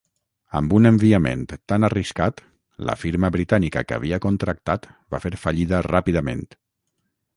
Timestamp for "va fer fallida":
5.17-5.83